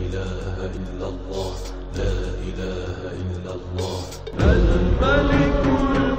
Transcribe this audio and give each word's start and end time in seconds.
إله 0.00 0.70
إلا 0.78 1.06
الله. 1.08 1.54
لا 1.96 2.14
إله 2.48 2.98
إلا 3.22 3.52
الله. 3.54 4.00
الملك 4.40 6.13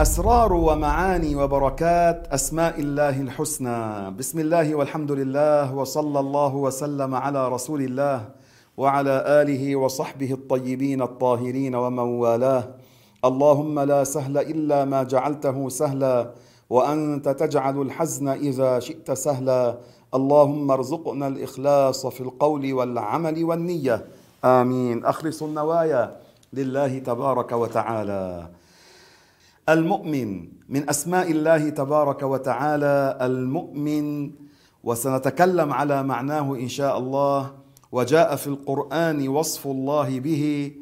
أسرار 0.00 0.52
ومعاني 0.52 1.36
وبركات 1.36 2.28
أسماء 2.32 2.80
الله 2.80 3.20
الحسنى. 3.20 4.10
بسم 4.16 4.38
الله 4.38 4.74
والحمد 4.74 5.12
لله 5.12 5.74
وصلى 5.74 6.20
الله 6.20 6.54
وسلم 6.56 7.14
على 7.14 7.48
رسول 7.48 7.82
الله 7.82 8.28
وعلى 8.76 9.24
آله 9.42 9.76
وصحبه 9.76 10.32
الطيبين 10.32 11.02
الطاهرين 11.02 11.74
ومن 11.74 12.08
والاه 12.22 12.64
اللهم 13.24 13.80
لا 13.80 14.04
سهل 14.04 14.38
إلا 14.38 14.84
ما 14.84 15.02
جعلته 15.02 15.68
سهلا 15.68 16.30
وأنت 16.70 17.28
تجعل 17.28 17.80
الحزن 17.82 18.28
إذا 18.28 18.78
شئت 18.80 19.12
سهلا. 19.12 19.78
اللهم 20.14 20.70
ارزقنا 20.70 21.26
الإخلاص 21.26 22.06
في 22.06 22.20
القول 22.20 22.72
والعمل 22.72 23.44
والنية. 23.44 24.04
آمين. 24.44 25.04
أخلص 25.04 25.42
النوايا 25.42 26.16
لله 26.52 26.98
تبارك 26.98 27.52
وتعالى. 27.52 28.48
المؤمن 29.68 30.48
من 30.68 30.88
أسماء 30.90 31.30
الله 31.30 31.68
تبارك 31.68 32.22
وتعالى 32.22 33.18
المؤمن 33.22 34.30
وسنتكلم 34.84 35.72
على 35.72 36.02
معناه 36.02 36.54
إن 36.54 36.68
شاء 36.68 36.98
الله 36.98 37.52
وجاء 37.92 38.36
في 38.36 38.46
القرآن 38.46 39.28
وصف 39.28 39.66
الله 39.66 40.20
به 40.20 40.72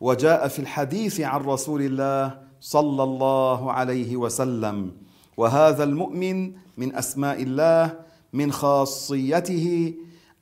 وجاء 0.00 0.48
في 0.48 0.58
الحديث 0.58 1.20
عن 1.20 1.40
رسول 1.40 1.82
الله 1.82 2.38
صلى 2.60 3.02
الله 3.02 3.72
عليه 3.72 4.16
وسلم. 4.16 4.92
وهذا 5.36 5.84
المؤمن 5.84 6.52
من 6.78 6.94
أسماء 6.94 7.42
الله 7.42 7.94
من 8.32 8.52
خاصيته 8.52 9.94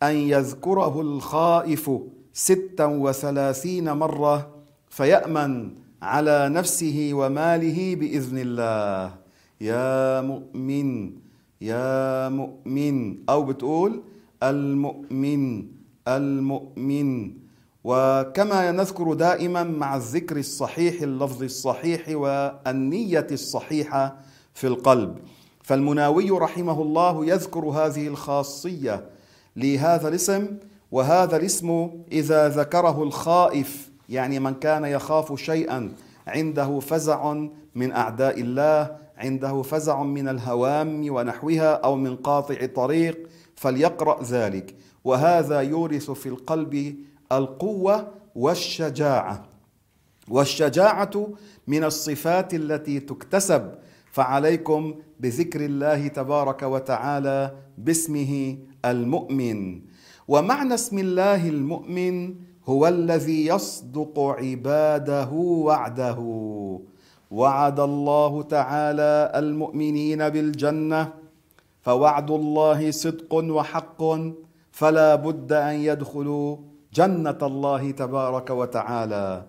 أن 0.02 0.14
يذكره 0.16 1.00
الخائف 1.00 1.90
ستا 2.32 2.84
وثلاثين 2.86 3.92
مرة 3.92 4.50
فيأمن 4.88 5.70
على 6.02 6.48
نفسه 6.48 7.10
وماله 7.12 7.94
بإذن 7.94 8.38
الله. 8.38 9.14
يا 9.60 10.20
مؤمن 10.20 11.12
يا 11.60 12.28
مؤمن. 12.28 13.16
أو 13.28 13.42
بتقول 13.44 14.02
المؤمن 14.42 15.64
المؤمن. 16.08 17.32
وكما 17.84 18.72
نذكر 18.72 19.14
دائما 19.14 19.62
مع 19.64 19.96
الذكر 19.96 20.36
الصحيح 20.36 21.02
اللفظ 21.02 21.42
الصحيح 21.42 22.08
والنية 22.08 23.26
الصحيحة 23.32 24.16
في 24.54 24.66
القلب. 24.66 25.18
فالمناوي 25.62 26.30
رحمه 26.30 26.82
الله 26.82 27.26
يذكر 27.26 27.64
هذه 27.64 28.08
الخاصية 28.08 29.04
لهذا 29.56 30.08
الاسم 30.08 30.46
وهذا 30.92 31.36
الاسم 31.36 31.90
إذا 32.12 32.48
ذكره 32.48 33.02
الخائف 33.02 33.90
يعني 34.08 34.38
من 34.38 34.54
كان 34.54 34.84
يخاف 34.84 35.40
شيئا 35.40 35.92
عنده 36.26 36.80
فزع 36.80 37.34
من 37.74 37.92
أعداء 37.92 38.40
الله 38.40 38.96
عنده 39.16 39.62
فزع 39.62 40.02
من 40.02 40.28
الهوام 40.28 41.06
ونحوها 41.08 41.72
أو 41.74 41.96
من 41.96 42.16
قاطع 42.16 42.66
طريق 42.66 43.28
فليقرأ 43.54 44.22
ذلك. 44.22 44.74
وهذا 45.04 45.60
يورث 45.60 46.10
في 46.10 46.28
القلب 46.28 46.96
القوة 47.32 48.08
والشجاعة. 48.34 49.44
والشجاعة 50.28 51.28
من 51.66 51.84
الصفات 51.84 52.54
التي 52.54 53.00
تكتسب. 53.00 53.74
فعليكم 54.12 54.94
بذكر 55.20 55.64
الله 55.64 56.08
تبارك 56.08 56.62
وتعالى 56.62 57.54
باسمه 57.78 58.58
المؤمن. 58.84 59.80
ومعنى 60.28 60.74
اسم 60.74 60.98
الله 60.98 61.48
المؤمن 61.48 62.34
هو 62.68 62.86
الذي 62.86 63.46
يصدق 63.46 64.18
عباده 64.18 65.30
وعده. 65.32 66.18
وعد 67.30 67.80
الله 67.80 68.42
تعالى 68.42 69.32
المؤمنين 69.34 70.28
بالجنة 70.28 71.12
فوعد 71.82 72.30
الله 72.30 72.90
صدق 72.90 73.34
وحق 73.34 74.02
فلا 74.72 75.14
بد 75.14 75.52
أن 75.52 75.74
يدخلوا 75.74 76.56
جنة 76.94 77.38
الله 77.42 77.90
تبارك 77.90 78.50
وتعالى. 78.50 79.46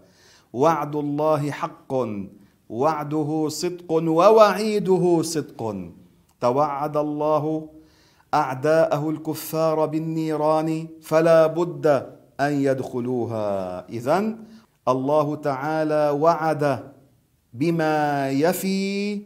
وعد 0.53 0.95
الله 0.95 1.51
حق 1.51 1.93
وعده 2.69 3.49
صدق 3.49 3.91
ووعيده 3.91 5.21
صدق. 5.21 5.75
توعد 6.41 6.97
الله 6.97 7.69
أعداءه 8.33 9.09
الكفار 9.09 9.85
بالنيران 9.85 10.87
فلا 11.01 11.47
بد 11.47 12.16
أن 12.39 12.53
يدخلوها. 12.53 13.85
اذا 13.89 14.35
الله 14.87 15.35
تعالى 15.35 16.09
وعد 16.09 16.79
بما 17.53 18.29
يفي 18.29 19.21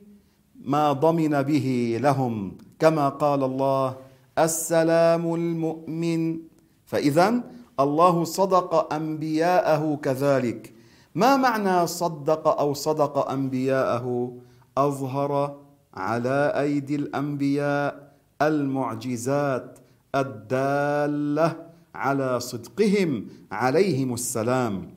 ما 0.56 0.94
ضمن 0.94 1.42
به 1.42 1.98
لهم. 2.02 2.58
كما 2.80 3.10
قال 3.10 3.44
الله 3.44 3.96
السلام 4.38 5.34
المؤمن. 5.34 6.40
فاذا 6.86 7.44
الله 7.80 8.24
صدق 8.24 8.94
أنبياءه 8.94 10.00
كذلك. 10.04 10.74
ما 11.16 11.38
معنى 11.38 11.88
صدق 11.88 12.48
أو 12.48 12.74
صدق 12.74 13.30
أنبياءه؟ 13.30 14.34
أظهر 14.78 15.58
على 15.94 16.54
أيدي 16.56 16.96
الأنبياء 16.96 18.14
المعجزات 18.42 19.80
الدالة. 20.16 21.71
على 21.96 22.40
صدقهم 22.40 23.26
عليهم 23.52 24.14
السلام. 24.14 24.94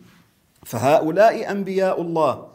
فهؤلاء 0.64 1.50
أنبياء 1.50 2.00
الله 2.00 2.46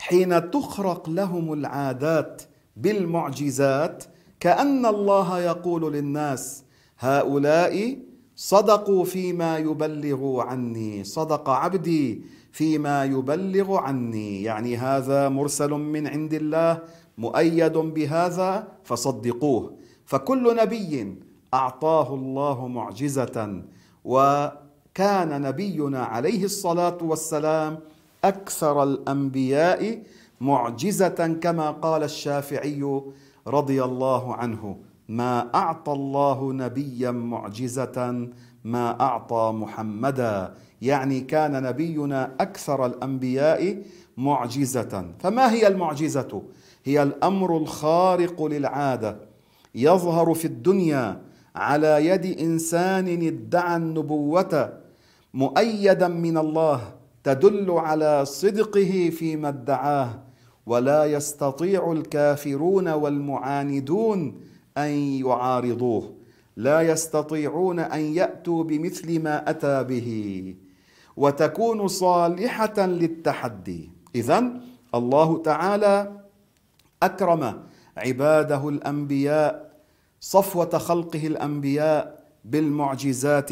حين 0.00 0.50
تخرق 0.50 1.10
لهم 1.10 1.52
العادات 1.52 2.42
بالمعجزات 2.76 4.04
كأن 4.40 4.86
الله 4.86 5.40
يقول 5.40 5.92
للناس 5.92 6.64
هؤلاء 6.98 7.98
صدقوا 8.36 9.04
فيما 9.04 9.58
يبلغوا 9.58 10.42
عني 10.42 11.04
صدق 11.04 11.50
عبدي 11.50 12.22
فيما 12.52 13.04
يبلغ 13.04 13.76
عني. 13.76 14.42
يعني 14.42 14.76
هذا 14.76 15.28
مرسل 15.28 15.70
من 15.70 16.06
عند 16.06 16.34
الله 16.34 16.78
مؤيد 17.18 17.72
بهذا 17.72 18.68
فصدقوه. 18.84 19.76
فكل 20.06 20.56
نبي 20.56 21.16
أعطاه 21.54 22.14
الله 22.14 22.68
معجزة 22.68 23.62
وكان 24.04 25.42
نبينا 25.42 26.02
عليه 26.04 26.44
الصلاة 26.44 26.98
والسلام 27.02 27.78
أكثر 28.24 28.82
الأنبياء 28.82 30.02
معجزة 30.40 31.38
كما 31.42 31.70
قال 31.70 32.02
الشافعي 32.02 33.00
رضي 33.46 33.84
الله 33.84 34.34
عنه 34.34 34.76
ما 35.08 35.54
أعطى 35.54 35.92
الله 35.92 36.52
نبيا 36.52 37.10
معجزة 37.10 38.28
ما 38.64 39.00
أعطى 39.00 39.52
محمدا. 39.54 40.54
يعني 40.82 41.20
كان 41.20 41.62
نبينا 41.62 42.30
أكثر 42.40 42.86
الأنبياء 42.86 43.82
معجزة. 44.16 45.04
فما 45.18 45.52
هي 45.52 45.66
المعجزة؟ 45.66 46.42
هي 46.84 47.02
الأمر 47.02 47.56
الخارق 47.56 48.42
للعادة 48.44 49.16
يظهر 49.74 50.34
في 50.34 50.44
الدنيا 50.44 51.20
على 51.56 52.06
يد 52.06 52.38
إنسان 52.38 53.26
ادعى 53.26 53.76
النبوة 53.76 54.78
مؤيدا 55.34 56.08
من 56.08 56.36
الله 56.38 56.80
تدل 57.24 57.70
على 57.70 58.24
صدقه 58.24 59.10
فيما 59.10 59.48
ادعاه. 59.48 60.18
ولا 60.66 61.04
يستطيع 61.04 61.92
الكافرون 61.92 62.88
والمعاندون 62.88 64.40
أن 64.78 64.90
يعارضوه. 65.24 66.14
لا 66.56 66.80
يستطيعون 66.80 67.78
أن 67.78 68.00
يأتوا 68.00 68.64
بمثل 68.64 69.22
ما 69.22 69.50
أتى 69.50 69.84
به. 69.84 70.08
وتكون 71.16 71.88
صالحة 71.88 72.86
للتحدي. 72.86 73.90
اذا 74.14 74.60
الله 74.94 75.42
تعالى 75.42 76.12
أكرم 77.02 77.62
عباده 77.96 78.68
الأنبياء 78.68 79.71
صفوة 80.24 80.78
خلقه 80.78 81.26
الأنبياء 81.26 82.24
بالمعجزات 82.44 83.50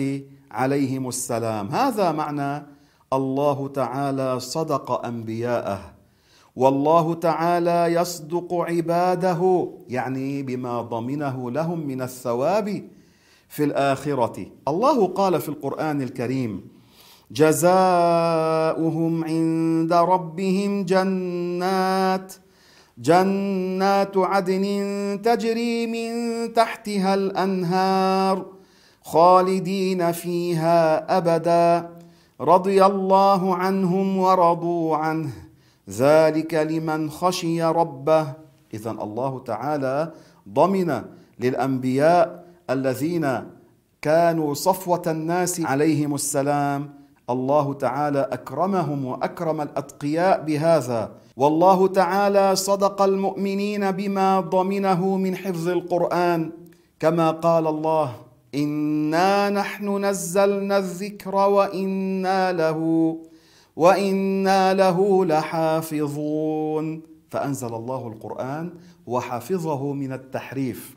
عليهم 0.50 1.08
السلام. 1.08 1.68
هذا 1.68 2.12
معنى 2.12 2.66
الله 3.12 3.68
تعالى 3.68 4.40
صدق 4.40 5.04
أنبياءه 5.06 5.80
والله 6.56 7.14
تعالى 7.14 7.94
يصدق 7.94 8.54
عباده 8.54 9.70
يعني 9.88 10.42
بما 10.42 10.82
ضمنه 10.82 11.50
لهم 11.50 11.86
من 11.86 12.02
الثواب 12.02 12.82
في 13.48 13.64
الآخرة. 13.64 14.46
الله 14.68 15.06
قال 15.06 15.40
في 15.40 15.48
القرآن 15.48 16.02
الكريم 16.02 16.68
جزاؤهم 17.30 19.24
عند 19.24 19.92
ربهم 19.92 20.84
جنات 20.84 22.34
جنات 23.00 24.16
عدن 24.16 24.64
تجري 25.24 25.86
من 25.86 26.12
تحتها 26.52 27.14
الأنهار 27.14 28.46
خالدين 29.02 30.12
فيها 30.12 31.16
أبدا. 31.18 31.90
رضي 32.40 32.84
الله 32.84 33.54
عنهم 33.56 34.18
ورضوا 34.18 34.96
عنه. 34.96 35.30
ذلك 35.90 36.54
لمن 36.54 37.10
خشي 37.10 37.62
ربه. 37.62 38.26
اذا 38.74 38.90
الله 38.90 39.38
تعالى 39.46 40.12
ضمن 40.48 41.02
للأنبياء 41.40 42.44
الذين 42.70 43.42
كانوا 44.02 44.54
صفوة 44.54 45.02
الناس 45.06 45.60
عليهم 45.60 46.14
السلام. 46.14 47.00
الله 47.30 47.74
تعالى 47.74 48.28
أكرمهم 48.32 49.04
وأكرم 49.04 49.60
الأتقياء 49.60 50.42
بهذا. 50.42 51.10
والله 51.40 51.86
تعالى 51.86 52.56
صدق 52.56 53.02
المؤمنين 53.02 53.90
بما 53.90 54.40
ضمنه 54.40 55.16
من 55.16 55.36
حفظ 55.36 55.68
القرآن 55.68 56.52
كما 57.00 57.30
قال 57.30 57.66
الله 57.66 58.16
إنا 58.54 59.50
نحن 59.50 60.04
نزلنا 60.04 60.78
الذكر 60.78 61.34
وإنا 61.34 62.52
له 62.52 62.78
وإنا 63.76 64.74
له 64.74 65.24
لحافظون. 65.24 67.02
فأنزل 67.30 67.74
الله 67.74 68.08
القرآن 68.08 68.70
وحفظه 69.06 69.92
من 69.92 70.12
التحريف. 70.12 70.96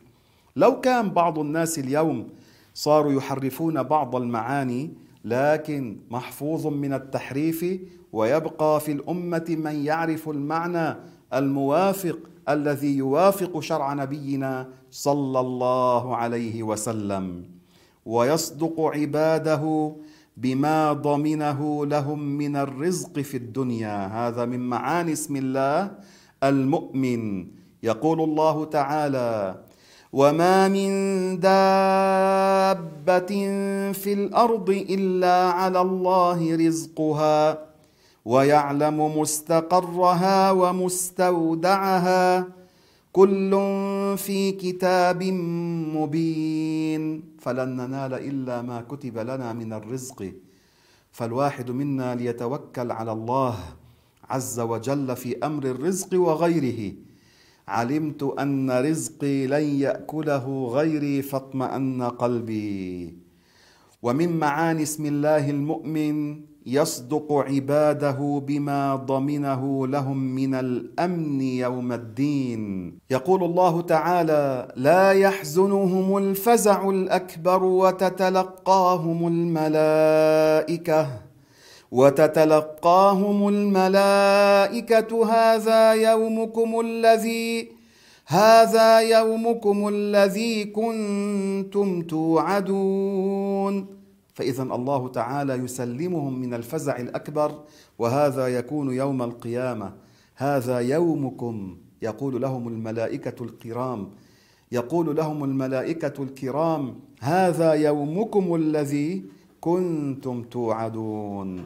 لو 0.56 0.80
كان 0.80 1.10
بعض 1.10 1.40
الناس 1.40 1.80
اليوم 1.80 2.28
صاروا 2.74 3.12
يحرفون 3.12 3.84
بعض 3.84 4.16
المعاني 4.16 4.92
لكن 5.24 5.98
محفوظ 6.10 6.68
من 6.68 6.94
التحريف 6.94 7.66
ويبقى 8.14 8.80
في 8.80 8.92
الأمة 8.92 9.46
من 9.50 9.76
يعرف 9.86 10.30
المعنى 10.30 10.98
الموافق 11.34 12.20
الذي 12.50 12.98
يوافق 12.98 13.60
شرع 13.60 13.94
نبينا 13.94 14.70
صلى 14.92 15.40
الله 15.40 16.16
عليه 16.16 16.64
وسلم. 16.64 17.46
ويصدق 18.06 18.82
عباده 18.82 19.96
بما 20.38 20.94
ضمنه 20.94 21.86
لهم 21.86 22.20
من 22.20 22.56
الرزق 22.56 23.20
في 23.20 23.38
الدنيا. 23.38 24.08
هذا 24.08 24.46
من 24.46 24.60
معاني 24.60 25.14
اسم 25.14 25.36
الله 25.36 25.92
المؤمن. 26.44 27.48
يقول 27.84 28.22
الله 28.22 28.66
تعالى 28.66 29.64
وما 30.14 30.68
من 30.70 30.90
دابه 31.40 33.32
في 33.92 34.14
الأرض 34.14 34.70
الا 34.70 35.36
على 35.52 35.82
الله 35.82 36.56
رزقها 36.56 37.66
ويعلم 38.26 39.18
مستقرها 39.20 40.52
ومستودعها 40.52 42.48
كل 43.14 43.52
في 44.18 44.52
كتاب 44.52 45.24
مبين 45.98 47.24
فلن 47.40 47.70
ننال 47.78 48.14
الا 48.14 48.62
ما 48.62 48.82
كتب 48.82 49.18
لنا 49.18 49.54
من 49.54 49.74
الرزق 49.74 50.34
فالواحد 51.12 51.72
منا 51.72 52.16
ليتوكل 52.16 52.92
على 52.92 53.12
الله 53.12 53.56
عز 54.30 54.60
وجل 54.60 55.16
في 55.16 55.38
أمر 55.46 55.64
الرزق 55.64 56.20
وغيره 56.20 56.94
علمت 57.68 58.24
أن 58.24 58.72
رزقي 58.72 59.48
لن 59.48 59.64
يأكله 59.64 60.68
غيري 60.68 61.22
فاطمأن 61.22 62.04
قلبي. 62.04 63.18
ومن 64.02 64.40
معاني 64.40 64.84
اسم 64.84 65.06
الله 65.06 65.50
المؤمن 65.50 66.42
يصدق 66.66 67.34
عباده 67.34 68.42
بما 68.48 68.96
ضمنه 68.96 69.88
لهم 69.88 70.18
من 70.18 70.56
الأمن 70.56 71.42
يوم 71.42 71.92
الدين. 71.92 72.94
يقول 73.12 73.44
الله 73.44 73.82
تعالى 73.82 74.68
لا 74.76 75.12
يحزنهم 75.12 76.18
الفزع 76.18 76.90
الأكبر 76.90 77.64
وتتلقاهم 77.64 79.28
الملائكة 79.28 81.08
وتتلقاهم 81.94 83.48
الملائكة 83.48 85.12
هذا 85.36 85.94
يومكم 85.94 86.80
الذي 86.80 87.70
هذا 88.28 89.00
يومكم 89.00 89.88
الذي 89.88 90.66
كنتم 90.66 92.02
توعدون. 92.02 93.88
فاذا 94.34 94.64
الله 94.64 95.08
تعالى 95.08 95.54
يسلمهم 95.54 96.40
من 96.40 96.54
الفزع 96.54 96.98
الأكبر 96.98 97.52
وهذا 98.00 98.48
يكون 98.48 98.94
يوم 98.94 99.22
القيامة. 99.22 99.94
هذا 100.36 100.80
يومكم 100.80 101.78
يقول 102.02 102.42
لهم 102.42 102.68
الملائكة 102.68 103.44
الكرام. 103.44 104.10
يقول 104.72 105.16
لهم 105.16 105.44
الملائكة 105.44 106.24
الكرام 106.24 106.96
هذا 107.20 107.74
يومكم 107.74 108.56
الذي 108.56 109.24
كنتم 109.64 110.44
توعدون. 110.44 111.66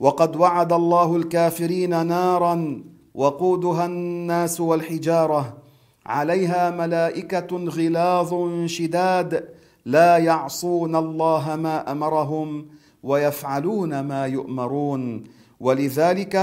وقد 0.00 0.36
وعد 0.36 0.72
الله 0.72 1.16
الكافرين 1.16 2.06
نارا 2.06 2.82
وقودها 3.14 3.86
الناس 3.86 4.60
والحجارة. 4.60 5.56
عليها 6.06 6.70
ملائكة 6.70 7.50
غلاظ 7.56 8.30
شداد. 8.66 9.48
لا 9.86 10.16
يعصون 10.16 10.96
الله 10.96 11.56
ما 11.56 11.92
أمرهم 11.92 12.66
ويفعلون 13.02 14.00
ما 14.00 14.26
يؤمرون. 14.26 15.24
ولذلك 15.60 16.34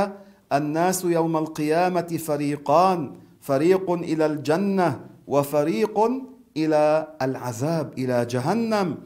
الناس 0.54 1.06
يوم 1.06 1.38
القيامة 1.38 2.20
فريقان. 2.28 3.12
فريق 3.42 3.92
إلى 3.92 4.26
الجنة 4.26 5.00
وفريق 5.28 6.00
إلى 6.58 7.08
العذاب 7.22 7.94
إلى 7.98 8.26
جهنم. 8.26 8.98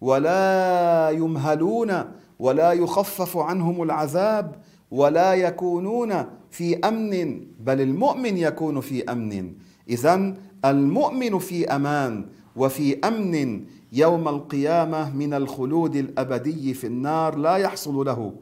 ولا 0.00 1.10
يمهلون 1.10 2.04
ولا 2.38 2.72
يخفف 2.72 3.36
عنهم 3.36 3.82
العذاب 3.82 4.56
ولا 4.90 5.34
يكونون 5.34 6.24
في 6.50 6.78
أمن 6.78 7.46
بل 7.60 7.80
المؤمن 7.80 8.36
يكون 8.36 8.80
في 8.80 9.04
أمن. 9.04 9.52
اذا 9.88 10.34
المؤمن 10.64 11.38
في 11.38 11.66
أمان 11.66 12.26
وفي 12.56 12.98
أمن 12.98 13.64
يوم 13.92 14.28
القيامة 14.28 15.16
من 15.16 15.34
الخلود 15.34 15.96
الأبدي 15.96 16.74
في 16.74 16.86
النار 16.86 17.36
لا 17.36 17.56
يحصل 17.56 18.06
له. 18.06 18.32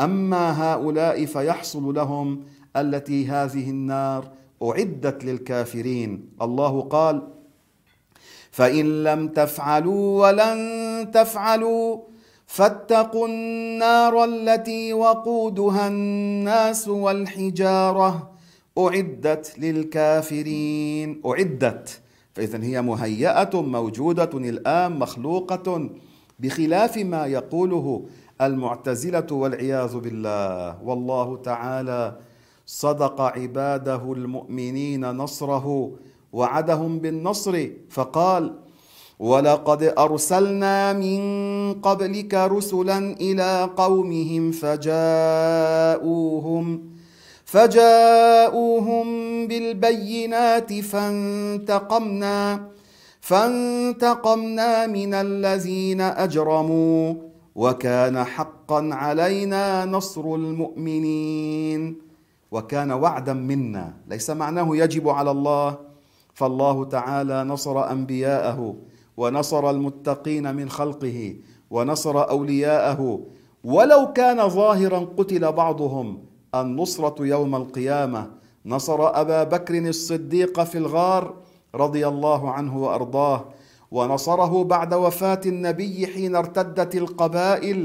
أما 0.00 0.72
هؤلاء 0.72 1.24
فيحصل 1.24 1.94
لهم 1.94 2.40
التي 2.76 3.26
هذه 3.26 3.70
النار 3.70 4.30
أعدت 4.62 5.24
للكافرين. 5.24 6.28
الله 6.42 6.80
قال 6.80 7.22
فإن 8.50 9.04
لم 9.04 9.28
تفعلوا 9.28 10.28
ولن 10.28 11.10
تفعلوا 11.14 11.98
فاتقوا 12.46 13.28
النار 13.28 14.24
التي 14.24 14.92
وقودها 14.92 15.88
الناس 15.88 16.88
والحجارة. 16.88 18.30
أعدت 18.78 19.58
للكافرين. 19.58 21.22
أعدت. 21.26 22.00
فاذا 22.34 22.64
هي 22.64 22.82
مهيئة 22.82 23.62
موجودة 23.62 24.30
الآن 24.34 24.98
مخلوقة 24.98 25.90
بخلاف 26.38 26.98
ما 26.98 27.26
يقوله 27.26 28.06
المعتزلة 28.40 29.26
والعياذ 29.30 29.96
بالله. 29.98 30.82
والله 30.82 31.36
تعالى 31.36 32.16
صدق 32.66 33.20
عباده 33.20 34.12
المؤمنين 34.12 35.10
نصره. 35.10 35.90
وعدهم 36.32 36.98
بالنصر 36.98 37.68
فقال 37.90 38.54
ولقد 39.18 39.94
أرسلنا 39.98 40.92
من 40.92 41.20
قبلك 41.80 42.34
رسلا 42.34 42.98
إلى 43.20 43.70
قومهم 43.76 44.52
فجاءوهم 44.52 45.86
فجاءوهم 47.44 49.06
بالبينات 49.48 50.72
فانتقمنا 50.72 52.68
فانتقمنا 53.20 54.86
من 54.86 55.14
الذين 55.14 56.00
أجرموا 56.00 57.14
وكان 57.54 58.24
حقا 58.24 58.88
علينا 58.92 59.84
نصر 59.84 60.34
المؤمنين. 60.34 62.10
وكان 62.50 62.90
وعدا 62.92 63.32
منا 63.32 63.94
ليس 64.08 64.30
معناه 64.30 64.76
يجب 64.76 65.08
على 65.08 65.30
الله 65.30 65.78
فالله 66.40 66.84
تعالى 66.84 67.44
نصر 67.44 67.76
أنبياءه 67.92 68.76
ونصر 69.16 69.70
المتقين 69.70 70.54
من 70.56 70.68
خلقه 70.68 71.36
ونصر 71.70 72.16
أولياءه. 72.30 73.20
ولو 73.64 74.12
كان 74.12 74.48
ظاهرا 74.48 75.00
قتل 75.18 75.52
بعضهم 75.52 76.06
النصرة 76.54 77.26
يوم 77.26 77.52
القيامة. 77.54 78.22
نصر 78.66 79.20
أبا 79.20 79.44
بكر 79.44 79.78
الصديق 79.78 80.60
في 80.60 80.78
الغار 80.78 81.34
رضي 81.74 82.08
الله 82.08 82.50
عنه 82.50 82.74
وأرضاه. 82.84 83.44
ونصره 83.90 84.64
بعد 84.64 84.94
وفاة 84.94 85.40
النبي 85.46 86.06
حين 86.06 86.36
ارتدت 86.36 86.96
القبائل. 86.96 87.78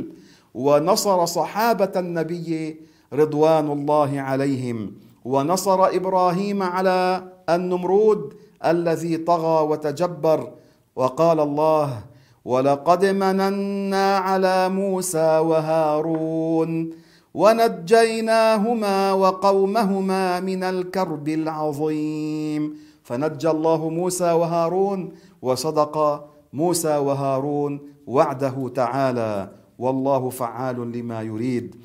ونصر 0.56 1.26
صحابة 1.26 1.94
النبي 1.96 2.80
رضوان 3.14 3.68
الله 3.72 4.12
عليهم. 4.22 4.80
ونصر 5.26 5.80
إبراهيم 5.96 6.64
على 6.64 7.24
النمرود 7.50 8.45
الذي 8.66 9.18
طغى 9.18 9.68
وتجبر 9.68 10.52
وقال 10.96 11.40
الله 11.40 12.04
ولقد 12.46 13.06
مننا 13.06 14.18
على 14.18 14.70
موسى 14.70 15.38
وهارون 15.40 16.90
ونجيناهما 17.34 19.14
وقومهما 19.14 20.40
من 20.40 20.64
الكرب 20.64 21.30
العظيم. 21.30 22.78
فنجى 23.04 23.50
الله 23.50 23.90
موسى 23.90 24.32
وهارون 24.32 25.12
وصدق 25.42 26.26
موسى 26.54 26.98
وهارون 26.98 27.80
وعده 28.08 28.72
تعالى. 28.76 29.50
والله 29.80 30.30
فعال 30.30 30.92
لما 30.92 31.22
يريد. 31.22 31.76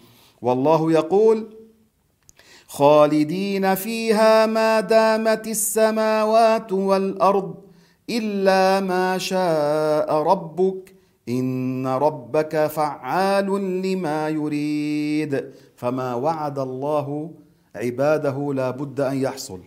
والله 0.42 0.92
يقول 0.92 1.59
خالدين 2.70 3.74
فيها 3.74 4.46
ما 4.46 4.80
دامت 4.80 5.46
السماوات 5.46 6.72
والأرض 6.72 7.54
إلا 8.10 8.80
ما 8.80 9.18
شاء 9.18 10.14
ربك 10.14 10.94
إن 11.28 11.86
ربك 11.86 12.66
فعال 12.66 13.46
لما 13.82 14.28
يريد. 14.28 15.50
فما 15.76 16.14
وعد 16.14 16.58
الله 16.58 17.30
عباده 17.76 18.52
لا 18.54 18.70
بد 18.70 19.00
أن 19.00 19.16
يحصل. 19.16 19.60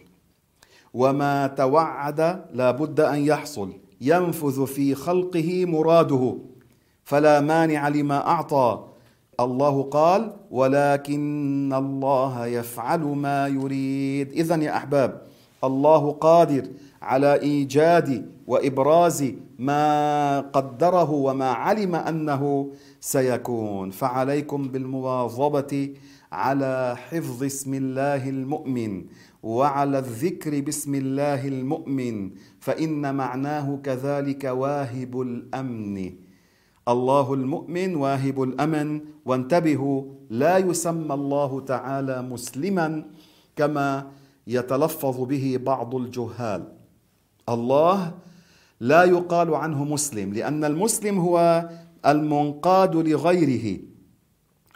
وما 0.93 1.48
توعد 1.48 2.45
لا 2.53 2.72
بد 2.72 3.00
أن 3.00 3.19
يحصل. 3.25 3.74
ينفذ 4.01 4.65
في 4.65 4.95
خلقه 4.95 5.65
مراده. 5.65 6.38
فلا 7.03 7.41
مانع 7.41 7.88
لما 7.88 8.27
أعطى. 8.27 8.93
الله 9.40 9.84
قال 9.84 10.34
ولكن 10.52 11.74
الله 11.74 12.46
يفعل 12.46 13.00
ما 13.00 13.48
يريد. 13.48 14.32
اذا 14.32 14.56
يا 14.56 14.78
أحباب 14.78 15.22
الله 15.63 16.12
قادر 16.12 16.63
على 17.02 17.42
إيجاد 17.42 18.25
وإبراز 18.48 19.34
ما 19.60 20.40
قدره 20.40 21.12
وما 21.12 21.50
علم 21.52 21.96
أنه 21.96 22.70
سيكون. 23.00 23.90
فعليكم 23.90 24.68
بالمواظبة 24.68 25.94
على 26.32 26.96
حفظ 27.10 27.44
اسم 27.44 27.74
الله 27.74 28.30
المؤمن 28.30 29.06
وعلى 29.44 30.00
الذكر 30.00 30.62
باسم 30.62 30.96
الله 30.96 31.48
المؤمن 31.48 32.32
فإن 32.60 33.16
معناه 33.16 33.80
كذلك 33.84 34.44
واهب 34.44 35.22
الأمن. 35.22 36.13
الله 36.88 37.34
المؤمن 37.34 37.96
واهب 37.96 38.44
الأمن 38.44 39.02
وانتبهوا 39.25 40.04
لا 40.30 40.58
يسمى 40.58 41.13
الله 41.13 41.60
تعالى 41.60 42.22
مسلما 42.22 43.06
كما 43.56 44.12
يتلفظ 44.48 45.18
به 45.22 45.60
بعض 45.63 45.96
الجهال. 45.96 46.62
الله 47.50 48.12
لا 48.80 49.04
يقال 49.04 49.56
عنه 49.56 49.84
مسلم 49.84 50.34
لأن 50.34 50.63
المسلم 50.63 51.20
هو 51.20 51.70
المنقاد 52.06 52.96
لغيره 52.96 53.80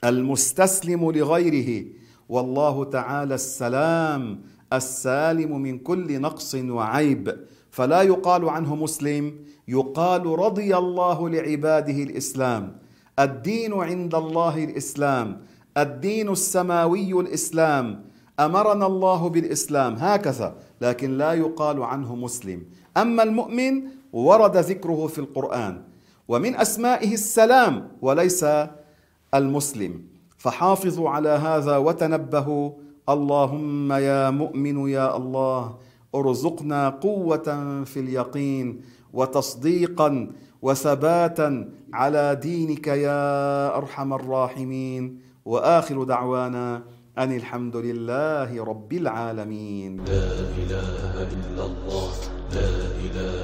المستسلم 0.04 1.12
لغيره 1.12 1.86
والله 2.30 2.84
تعالى 2.84 3.36
السلام 3.36 4.42
السالم 4.74 5.62
من 5.62 5.80
كل 5.80 6.22
نقص 6.22 6.56
وعيب. 6.56 7.38
فلا 7.72 8.02
يقال 8.02 8.50
عنه 8.50 8.76
مسلم. 8.76 9.34
يقال 9.68 10.26
رضي 10.26 10.78
الله 10.78 11.30
لعباده 11.30 12.04
الإسلام. 12.04 12.78
الدين 13.20 13.74
عند 13.74 14.16
الله 14.16 14.64
الإسلام. 14.64 15.42
الدين 15.78 16.30
السماوي 16.30 17.12
الإسلام. 17.22 18.06
أمرنا 18.40 18.86
الله 18.86 19.30
بالإسلام. 19.30 19.94
هكذا. 19.94 20.56
لكن 20.82 21.18
لا 21.18 21.34
يقال 21.34 21.84
عنه 21.84 22.16
مسلم. 22.16 22.64
أما 22.98 23.24
المؤمن 23.24 23.82
ورد 24.14 24.58
ذكره 24.58 25.08
في 25.08 25.20
القرآن. 25.20 25.82
ومن 26.28 26.56
أسمائه 26.56 27.14
السلام 27.14 27.88
وليس 28.02 28.46
المسلم. 29.34 30.02
فحافظوا 30.38 31.10
على 31.10 31.30
هذا 31.30 31.78
وتنبهوا. 31.78 32.72
اللهم 33.10 33.92
يا 33.92 34.30
مؤمن 34.30 34.90
يا 34.90 35.18
الله. 35.18 35.87
أرزقنا 36.16 36.90
قوة 36.90 37.48
في 37.84 38.00
اليقين 38.00 38.82
وتصديقا 39.14 40.32
وثباتا 40.62 41.50
على 41.94 42.40
دينك 42.42 42.88
يا 42.88 43.78
أرحم 43.78 44.14
الراحمين. 44.14 45.04
وآخر 45.46 46.04
دعوانا 46.04 46.84
أن 47.18 47.32
الحمد 47.36 47.76
لله 47.76 48.64
رب 48.64 48.92
العالمين. 48.94 49.98
لا 49.98 50.30
إله 50.62 51.14
إلا 51.36 51.64
الله. 51.66 52.14
لا 52.54 52.72
إله 53.06 53.37